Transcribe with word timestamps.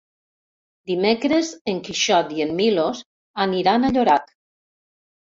Dimecres 0.91 1.49
en 1.73 1.81
Quixot 1.87 2.31
i 2.37 2.43
en 2.45 2.53
Milos 2.61 3.01
aniran 3.45 3.85
a 3.85 3.93
Llorac. 3.99 4.33